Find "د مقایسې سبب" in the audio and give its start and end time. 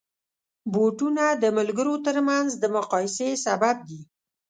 2.57-3.77